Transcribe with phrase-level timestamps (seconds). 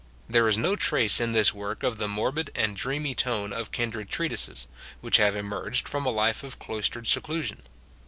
[0.27, 4.09] There is no trace in this work of the morbid and dreamy tone of kindred
[4.09, 4.65] treatises,
[5.03, 7.61] ■which have emerged from a life of cloistered seclusion.